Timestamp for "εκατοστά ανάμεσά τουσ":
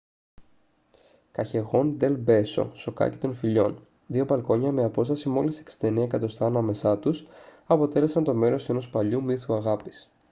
5.97-7.25